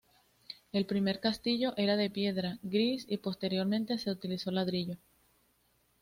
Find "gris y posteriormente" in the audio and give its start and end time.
2.63-3.99